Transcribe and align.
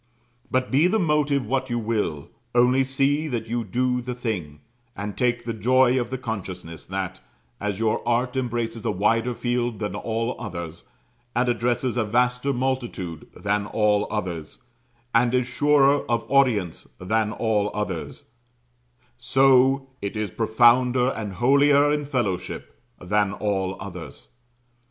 But 0.49 0.71
be 0.71 0.87
the 0.87 0.97
motive 0.97 1.45
what 1.45 1.69
you 1.69 1.77
will, 1.77 2.29
only 2.55 2.83
see 2.83 3.27
that 3.27 3.45
you 3.45 3.63
do 3.63 4.01
the 4.01 4.15
thing; 4.15 4.61
and 4.95 5.15
take 5.15 5.45
the 5.45 5.53
joy 5.53 6.01
of 6.01 6.09
the 6.09 6.17
consciousness 6.17 6.85
that, 6.87 7.21
as 7.59 7.77
your 7.77 8.01
art 8.07 8.35
embraces 8.35 8.83
a 8.83 8.89
wider 8.89 9.35
field 9.35 9.77
than 9.77 9.93
all 9.93 10.35
others 10.39 10.85
and 11.35 11.47
addresses 11.47 11.97
a 11.97 12.03
vaster 12.03 12.51
multitude 12.51 13.27
than 13.35 13.67
all 13.67 14.07
others 14.09 14.63
and 15.13 15.35
is 15.35 15.45
surer 15.45 16.03
of 16.09 16.25
audience 16.31 16.89
than 16.99 17.31
all 17.31 17.69
others 17.71 18.31
so 19.19 19.87
it 20.01 20.17
is 20.17 20.31
profounder 20.31 21.09
and 21.09 21.33
holier 21.33 21.93
in 21.93 22.05
Fellowship 22.05 22.73
than 22.99 23.33
all 23.33 23.77
others. 23.79 24.29